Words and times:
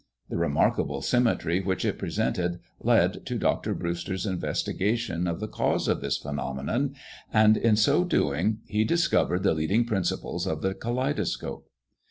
The 0.31 0.35
remarkable 0.39 1.03
symmetry 1.03 1.61
which 1.61 1.85
it 1.85 1.99
presented 1.99 2.59
led 2.79 3.23
to 3.27 3.37
Dr. 3.37 3.75
Brewster's 3.75 4.25
investigation 4.25 5.27
of 5.27 5.39
the 5.39 5.47
cause 5.47 5.87
of 5.87 6.01
this 6.01 6.17
phenomenon; 6.17 6.95
and 7.31 7.55
in 7.55 7.75
so 7.75 8.03
doing, 8.03 8.61
he 8.65 8.83
discovered 8.83 9.43
the 9.43 9.53
leading 9.53 9.85
principles 9.85 10.47
of 10.47 10.63
the 10.63 10.73
kaleidoscope. 10.73 11.69